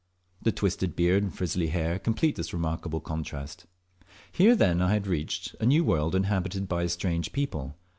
[0.41, 3.67] The twisted beard and frizzly hair complete this remarkable contrast.
[4.31, 7.75] Hero then I had reached a new world, inhabited by a strange people.